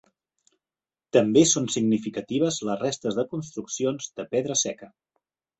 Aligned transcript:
També 1.17 1.43
són 1.49 1.69
significatives 1.75 2.59
les 2.71 2.81
restes 2.87 3.21
de 3.21 3.29
construccions 3.35 4.11
de 4.21 4.29
pedra 4.37 4.59
seca. 4.67 4.95